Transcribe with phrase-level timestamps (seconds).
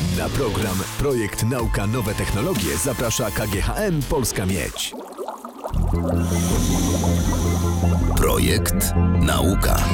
[0.00, 4.94] Na program Projekt Nauka Nowe Technologie zaprasza KGHM Polska Miedź.
[8.16, 9.84] Projekt Nauka.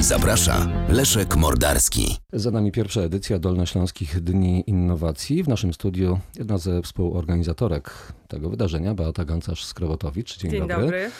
[0.00, 2.16] Zaprasza Leszek Mordarski.
[2.32, 5.42] Za nami pierwsza edycja Dolnośląskich Dni Innowacji.
[5.42, 10.38] W naszym studiu jedna ze współorganizatorek tego wydarzenia, Beata Gancarz-Skrobotowicz.
[10.38, 11.10] Dzień, Dzień dobry.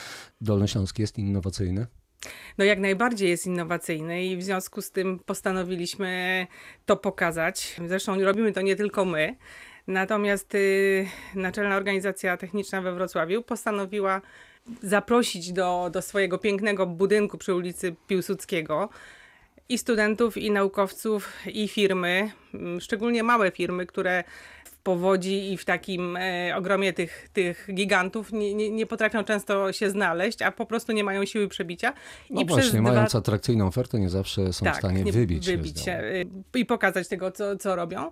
[0.41, 1.87] Dolnośląski jest innowacyjny?
[2.57, 6.47] No jak najbardziej jest innowacyjny i w związku z tym postanowiliśmy
[6.85, 7.75] to pokazać.
[7.87, 9.35] Zresztą robimy to nie tylko my.
[9.87, 14.21] Natomiast y, Naczelna Organizacja Techniczna we Wrocławiu postanowiła
[14.81, 18.89] zaprosić do, do swojego pięknego budynku przy ulicy Piłsudskiego
[19.69, 24.23] i studentów, i naukowców, i firmy, mm, szczególnie małe firmy, które
[24.85, 29.89] powodzi i w takim e, ogromie tych, tych gigantów nie, nie, nie potrafią często się
[29.89, 31.93] znaleźć, a po prostu nie mają siły przebicia.
[32.29, 35.99] No I właśnie, mając atrakcyjną ofertę, nie zawsze są w stanie nie- wybić, wybić się.
[35.99, 36.27] y,
[36.59, 38.11] i pokazać tego, co, co robią.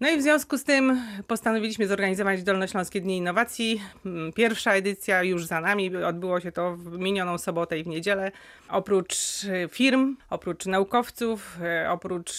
[0.00, 3.80] No i w związku z tym postanowiliśmy zorganizować Dolnośląskie Dni Innowacji.
[4.06, 8.32] Mm, Pierwsza edycja już za nami, odbyło się to w minioną sobotę i w niedzielę.
[8.68, 12.32] Oprócz y, firm, oprócz naukowców, y, oprócz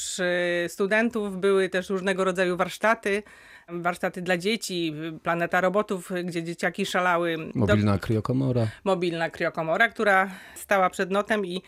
[0.68, 3.24] studentów były też różnego rodzaju warsztaty.
[3.72, 7.38] Warsztaty dla dzieci, planeta robotów, gdzie dzieciaki szalały.
[7.38, 8.68] Do- Mobilna kriokomora.
[8.84, 11.62] mobilna kriokomora, która stała przed notem i,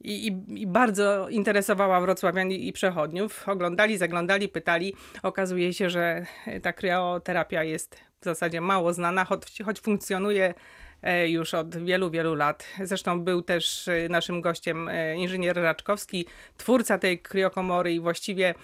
[0.00, 3.48] i, i- bardzo interesowała wrocławian i, przechodniów.
[3.48, 4.94] Oglądali, zaglądali, pytali.
[5.22, 6.26] Okazuje się, że
[6.62, 10.54] ta krioterapia jest w zasadzie mało znana, choć, choć funkcjonuje
[11.02, 12.66] e, już od wielu, wielu lat.
[12.82, 18.54] Zresztą był też e, naszym gościem e, inżynier Raczkowski, twórca tej kriokomory i właściwie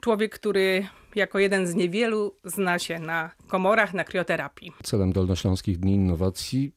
[0.00, 4.72] człowiek, który jako jeden z niewielu zna się na komorach, na krioterapii.
[4.82, 6.72] Celem Dolnośląskich Dni Innowacji,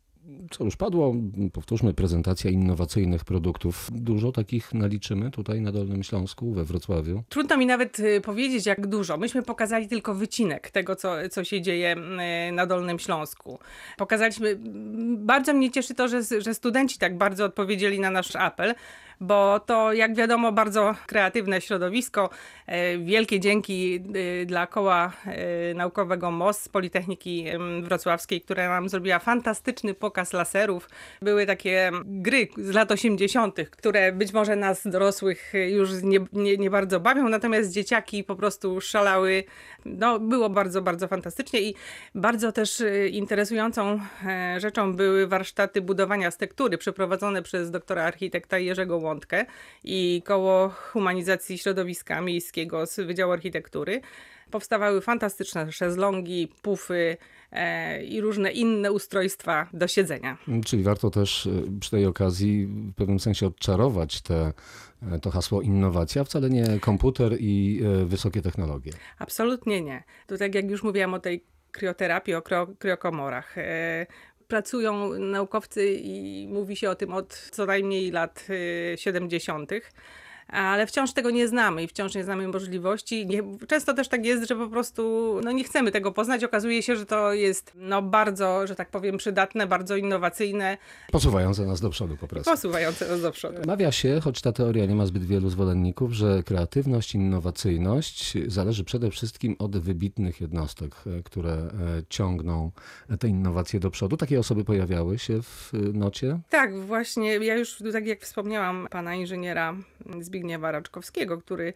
[0.51, 1.15] co już padło,
[1.53, 3.89] powtórzmy, prezentacja innowacyjnych produktów.
[3.91, 7.23] Dużo takich naliczymy tutaj na Dolnym Śląsku, we Wrocławiu.
[7.29, 9.17] Trudno mi nawet y, powiedzieć, jak dużo.
[9.17, 11.95] Myśmy pokazali tylko wycinek tego, co, co się dzieje
[12.49, 13.59] y, na Dolnym Śląsku.
[13.97, 14.59] Pokazaliśmy.
[15.17, 18.75] Bardzo mnie cieszy to, że, że studenci tak bardzo odpowiedzieli na nasz apel.
[19.21, 22.29] Bo to, jak wiadomo, bardzo kreatywne środowisko.
[22.67, 25.11] E, Wielkie dzięki y, dla koła
[25.71, 27.45] y, naukowego MOS z Politechniki
[27.81, 30.89] Wrocławskiej, która nam zrobiła fantastyczny pokaz laserów.
[31.21, 36.69] Były takie gry z lat 80., które być może nas dorosłych już nie, nie, nie
[36.69, 39.43] bardzo bawią, natomiast dzieciaki po prostu szalały.
[39.85, 41.75] No, było bardzo, bardzo fantastycznie i
[42.15, 48.99] bardzo też interesującą e, rzeczą były warsztaty budowania z tektury przeprowadzone przez doktora architekta Jerzego
[49.09, 49.45] Łądkę
[49.83, 54.01] i koło humanizacji środowiska miejskiego z Wydziału Architektury.
[54.51, 57.17] Powstawały fantastyczne szezlongi, pufy
[57.51, 60.37] e, i różne inne ustrojstwa do siedzenia.
[60.65, 64.53] Czyli warto też y, przy tej okazji w pewnym sensie odczarować te,
[65.11, 68.91] e, to hasło innowacja, wcale nie komputer i e, wysokie technologie.
[69.19, 70.03] Absolutnie nie.
[70.27, 73.55] To tak jak już mówiłam o tej krioterapii, o kryo, kriokomorach.
[74.49, 78.47] Pracują naukowcy i mówi się o tym od co najmniej lat
[78.93, 79.71] e, 70.
[80.49, 83.25] Ale wciąż tego nie znamy i wciąż nie znamy możliwości.
[83.25, 85.01] Nie, często też tak jest, że po prostu
[85.43, 86.43] no nie chcemy tego poznać.
[86.43, 90.77] Okazuje się, że to jest no bardzo, że tak powiem, przydatne, bardzo innowacyjne,
[91.11, 92.51] Posuwające nas do przodu po prostu.
[92.51, 93.61] posuwające nas do przodu.
[93.67, 99.11] Mawia się, choć ta teoria nie ma zbyt wielu zwolenników, że kreatywność, innowacyjność zależy przede
[99.11, 101.69] wszystkim od wybitnych jednostek, e, które e,
[102.09, 102.71] ciągną
[103.19, 104.17] te innowacje do przodu.
[104.17, 106.39] Takie osoby pojawiały się w e, nocie.
[106.49, 107.35] Tak, właśnie.
[107.37, 109.75] Ja już, tak jak wspomniałam, pana inżyniera
[110.19, 111.73] Zbigniewa Raczkowskiego, który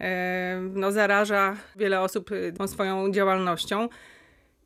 [0.00, 3.88] e, no, zaraża wiele osób e, tą swoją działalnością.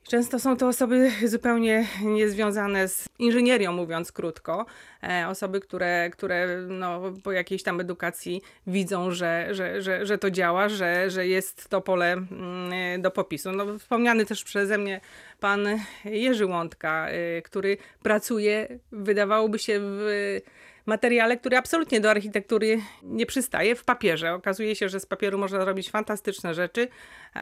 [0.08, 4.66] Często są to osoby zupełnie niezwiązane z inżynierią, mówiąc krótko.
[5.02, 10.30] E, osoby, które, które no, po jakiejś tam edukacji widzą, że, że, że, że to
[10.30, 13.52] działa, że, że jest to pole mm, do popisu.
[13.52, 15.00] No, wspomniany też przeze mnie
[15.40, 15.68] pan
[16.04, 17.06] Jerzy Łądka,
[17.44, 20.40] który pracuje, wydawałoby się, w
[20.86, 24.34] materiale, który absolutnie do architektury nie przystaje, w papierze.
[24.34, 26.88] Okazuje się, że z papieru można robić fantastyczne rzeczy.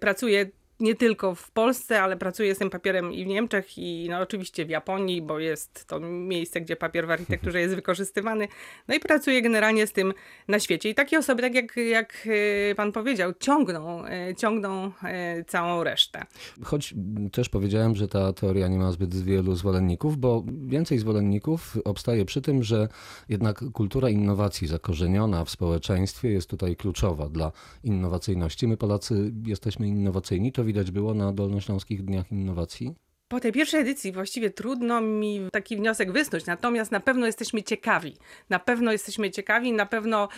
[0.01, 0.47] Pracuje
[0.81, 4.67] nie tylko w Polsce, ale pracuje z tym papierem i w Niemczech, i no oczywiście
[4.67, 8.49] w Japonii, bo jest to miejsce, gdzie papier w architekturze jest wykorzystywany.
[8.89, 10.15] No i pracuje generalnie z tym
[10.49, 10.89] na świecie.
[10.89, 16.25] I takie osoby, tak jak, jak y, pan powiedział, ciągną, y, ciągną y, całą resztę.
[16.63, 16.95] Choć
[17.33, 22.43] też powiedziałem, że ta teoria nie ma zbyt wielu zwolenników, bo więcej zwolenników obstaje przy
[22.43, 22.89] tym, że
[23.29, 27.53] jednak kultura innowacji zakorzeniona w społeczeństwie jest tutaj kluczowa dla
[27.85, 28.69] innowacyjności.
[28.69, 32.95] My Polacy jesteśmy innowacyjni, to widać było na Dolnośląskich Dniach Innowacji.
[33.29, 38.17] Po tej pierwszej edycji właściwie trudno mi taki wniosek wysnuć, natomiast na pewno jesteśmy ciekawi.
[38.51, 40.29] Na pewno jesteśmy ciekawi, na pewno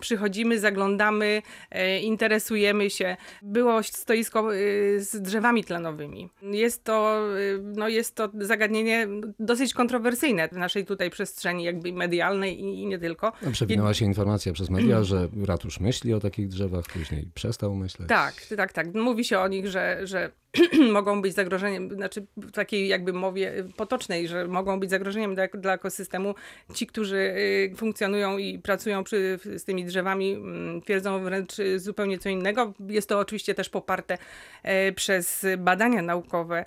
[0.00, 3.16] przychodzimy, zaglądamy, e, interesujemy się.
[3.42, 4.58] Było stoisko e,
[5.00, 6.28] z drzewami tlenowymi.
[6.42, 9.08] Jest to, e, no jest to zagadnienie
[9.38, 13.32] dosyć kontrowersyjne w naszej tutaj przestrzeni jakby medialnej i, i nie tylko.
[13.42, 18.08] No, Przewinęła się informacja przez media, że ratusz myśli o takich drzewach, później przestał myśleć.
[18.08, 18.94] Tak, tak, tak.
[18.94, 20.30] Mówi się o nich, że, że
[20.92, 25.74] mogą być zagrożeniem, znaczy w takiej jakby mowie potocznej, że mogą być zagrożeniem dla, dla
[25.74, 26.34] ekosystemu.
[26.74, 32.28] Ci, którzy y, funkcjonują i pracują przy, z tymi drzewami, mm, twierdzą wręcz zupełnie co
[32.28, 32.72] innego.
[32.88, 34.18] Jest to oczywiście też poparte
[34.62, 36.64] e, przez badania naukowe,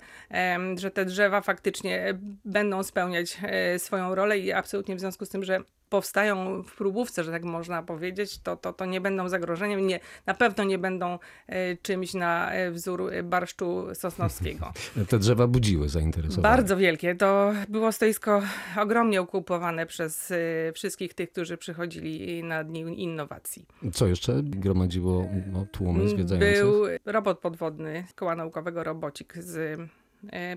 [0.76, 5.44] że te drzewa faktycznie będą spełniać e, swoją rolę i absolutnie w związku z tym,
[5.44, 10.00] że powstają w próbówce, że tak można powiedzieć, to, to, to nie będą zagrożeniem, nie,
[10.26, 14.72] na pewno nie będą e, czymś na e, wzór barszczu sosnowskiego.
[15.08, 16.42] Te drzewa budziły zainteresowanie.
[16.56, 17.14] Bardzo wielkie.
[17.14, 18.42] To było stoisko
[18.76, 20.36] ogromnie okupowane przez e,
[20.72, 23.66] wszystkich tych, którzy przychodzili na Dni Innowacji.
[23.92, 26.62] Co jeszcze gromadziło no, tłumy zwiedzających?
[26.62, 30.05] Był robot podwodny Koła Naukowego Robocik z e,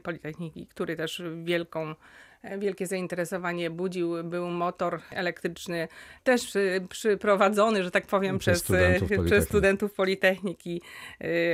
[0.04, 1.96] Politechniki, który też wielką
[2.42, 4.24] e, wielkie zainteresowanie budził.
[4.24, 5.88] Był motor elektryczny,
[6.24, 6.58] też
[6.90, 9.50] przyprowadzony, że tak powiem, Przez przez, studentów y, przez Politechniki.
[9.50, 10.82] studentów Politechniki.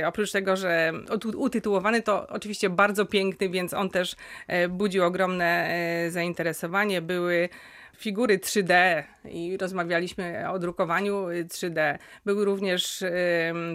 [0.06, 0.92] Oprócz tego, że
[1.36, 4.16] utytułowany, to oczywiście bardzo piękny, więc on też
[4.46, 7.02] e, budził ogromne e, zainteresowanie.
[7.02, 7.48] Były
[7.98, 11.98] figury 3D i rozmawialiśmy o drukowaniu y, 3D.
[12.24, 13.04] Był również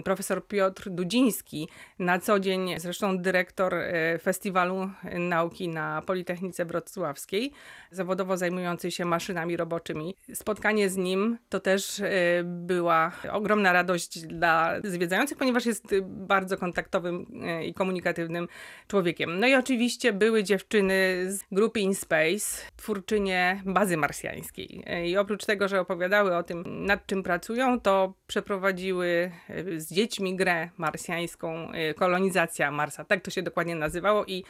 [0.04, 7.52] profesor Piotr Dudziński, na co dzień zresztą dyrektor e, Festiwalu Nauki na Politechnice Wrocławskiej,
[7.90, 10.14] zawodowo zajmujący się maszynami roboczymi.
[10.34, 12.10] Spotkanie z nim to też e,
[12.44, 17.26] była ogromna radość dla zwiedzających, ponieważ jest y, bardzo kontaktowym
[17.64, 18.48] i komunikatywnym
[18.88, 19.40] człowiekiem.
[19.40, 24.82] No i oczywiście były dziewczyny z grupy InSpace, twórczynie bazy marsjańskiej.
[24.86, 29.92] E, I oprócz tego, że opowiadały o tym, nad czym pracują, to przeprowadziły e, z
[29.92, 33.04] dziećmi grę marsjańską, e, kolonizacja Marsa.
[33.04, 34.44] Tak to się dokładnie nazywało i,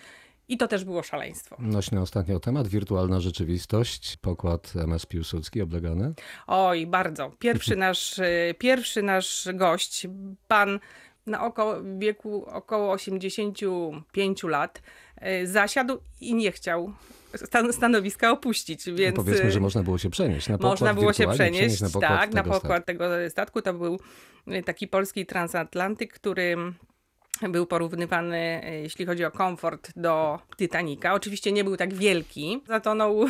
[0.48, 1.56] i to też było szaleństwo.
[1.58, 6.14] Nośny ostatnio temat, wirtualna rzeczywistość, pokład MS Piłsudski oblegany.
[6.46, 7.30] Oj, bardzo.
[7.38, 8.20] Pierwszy nasz,
[8.58, 10.06] pierwszy nasz gość,
[10.48, 10.80] pan
[11.26, 14.82] na oko, wieku około 85 lat,
[15.44, 16.92] zasiadł i nie chciał
[17.34, 19.16] stan, stanowiska opuścić, więc...
[19.16, 21.80] No Powiedzmy, że e, można było się przenieść na pokład Można było się wirtualnie, przenieść,
[21.80, 23.62] na pokład tak, na tego pokład tego statku.
[23.62, 24.00] To był
[24.48, 26.56] y, taki polski transatlantyk, który
[27.48, 31.12] był porównywany, e, jeśli chodzi o komfort, do Titanica.
[31.12, 32.62] Oczywiście nie był tak wielki.
[32.66, 33.26] Zatonął u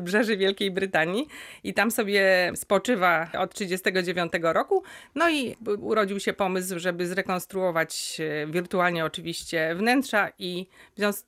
[0.00, 1.26] brzeży Wielkiej Brytanii
[1.64, 4.82] i tam sobie spoczywa od 1939 roku.
[5.14, 10.66] No i urodził się pomysł, żeby zrekonstruować e, wirtualnie oczywiście wnętrza i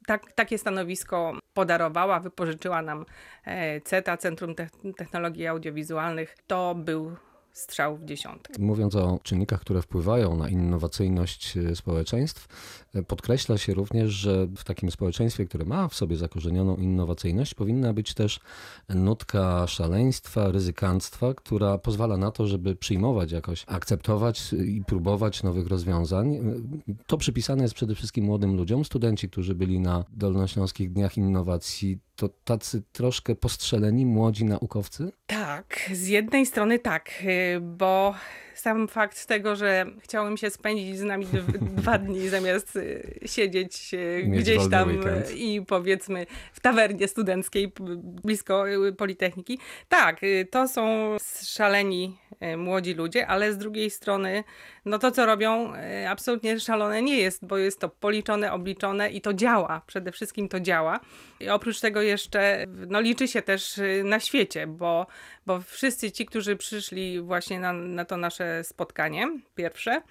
[0.07, 3.05] tak, takie stanowisko podarowała, wypożyczyła nam
[3.45, 6.37] e, CETA, Centrum Techn- Technologii Audiowizualnych.
[6.47, 7.17] To był
[7.53, 8.55] strzał w dziesiątkę.
[8.59, 12.49] Mówiąc o czynnikach, które wpływają na innowacyjność e, społeczeństw,
[12.95, 17.93] e, podkreśla się również, że w takim społeczeństwie, które ma w sobie zakorzenioną innowacyjność, powinna
[17.93, 18.41] być też
[18.89, 26.35] nutka szaleństwa, ryzykanstwa, która pozwala na to, żeby przyjmować jakoś, akceptować i próbować nowych rozwiązań.
[26.35, 26.41] E,
[27.07, 28.85] To przypisane jest przede wszystkim młodym ludziom.
[28.85, 35.13] Studenci, którzy byli na Dolnośląskich Dniach Innowacji, to tacy troszkę postrzeleni młodzi naukowcy?
[35.27, 38.15] Tak, z jednej strony tak, y, bo
[38.55, 41.27] sam fakt tego, że chciałem się spędzić z nami
[41.77, 45.31] dwa dni zamiast y, siedzieć y, Mieć gdzieś tam weekend.
[45.37, 48.65] i powiedzmy w tawernie studenckiej blisko
[48.97, 49.59] Politechniki.
[49.89, 52.19] Tak, to są szaleni
[52.57, 54.45] młodzi ludzie, ale z drugiej strony
[54.85, 55.73] no to co robią
[56.09, 59.83] absolutnie szalone nie jest, bo jest to policzone, obliczone i to działa.
[59.87, 61.01] Przede wszystkim to działa.
[61.41, 65.07] I oprócz tego jeszcze no, liczy się też y, na świecie, bo,
[65.47, 70.03] bo wszyscy ci, którzy przyszli właśnie na, na to nasze spotkanie pierwsze,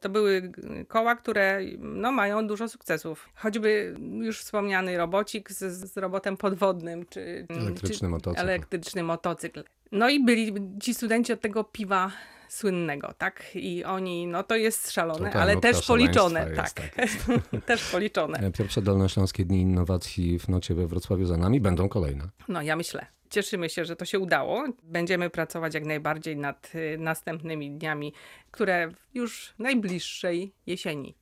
[0.00, 0.52] to były
[0.88, 3.28] koła, które no, mają dużo sukcesów.
[3.34, 8.42] Choćby już wspomniany robocik z, z robotem podwodnym, czy Elektryczny czy motocykl.
[8.42, 9.64] elektryczny motocykl.
[9.92, 12.12] No i byli ci studenci od tego piwa
[12.50, 13.44] słynnego, tak?
[13.54, 16.98] I oni, no to jest szalone, To ta ale nutka też policzone, tak.
[16.98, 17.26] jest,
[17.66, 18.52] też policzone.
[18.52, 22.28] Pierwsze Dolnośląskie Dni Innowacji w Nocie we Wrocławiu za nami, będą kolejne.
[22.48, 23.06] No, ja myślę.
[23.30, 24.64] Cieszymy się, że to się udało.
[24.82, 28.12] Będziemy pracować jak najbardziej nad y, następnymi dniami,
[28.50, 31.14] które już najbliższej jesieni.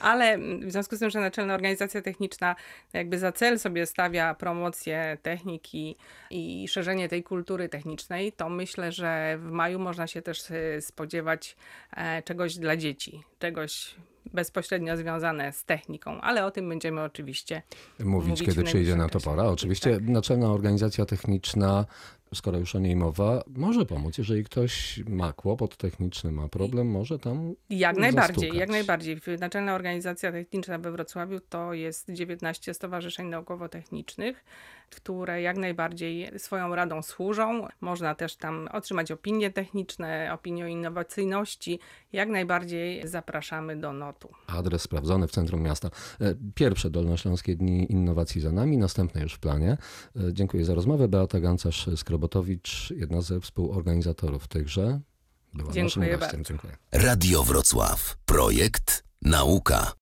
[0.00, 2.56] Ale mm, w związku z tym, że Naczelna Organizacja Techniczna
[2.92, 5.96] jakby za cel sobie stawia promocję techniki
[6.30, 11.56] i szerzenie tej kultury technicznej, to myślę, że w maju można się też y, spodziewać
[11.96, 13.94] e, czegoś dla dzieci, czegoś
[14.32, 17.62] bezpośrednio związane z techniką, ale o tym będziemy oczywiście
[17.98, 19.42] Mówić, Mówić kiedy przyjdzie na to pora.
[19.42, 20.08] Oczywiście Tak.
[20.08, 21.86] Naczelna Organizacja Techniczna,
[22.34, 24.18] skoro już o niej mowa, może pomóc.
[24.18, 28.58] Jeżeli ktoś ma kłopot techniczny, ma problem, może tam Jak najbardziej, zastukać.
[28.60, 29.20] jak najbardziej.
[29.40, 34.44] Naczelna Organizacja Techniczna we Wrocławiu to jest 19 stowarzyszeń naukowo-technicznych,
[34.90, 37.66] które jak najbardziej swoją radą służą.
[37.80, 41.78] Można też tam otrzymać opinie techniczne, opinie o innowacyjności.
[42.12, 44.28] Jak najbardziej zapraszamy do NOTU.
[44.46, 45.90] Adres sprawdzony w centrum miasta.
[46.20, 49.76] E, Pierwsze Dolnośląskie Dni Innowacji za nami, następne już w planie.
[50.16, 51.08] E, Dziękuję za rozmowę.
[51.08, 55.00] Beata Gancarz-Skrobotowicz, jedna ze współorganizatorów tychże.
[55.54, 56.30] Była naszym Dziękuję gościem.
[56.40, 56.48] bardzo.
[56.48, 56.76] Dziękuję.
[56.92, 58.16] Radio Wrocław.
[58.26, 59.92] Projekt Nauka.